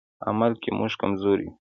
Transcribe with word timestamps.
عمل 0.29 0.51
کې 0.61 0.69
موږ 0.77 0.91
کمزوري 1.01 1.43
یو. 1.45 1.49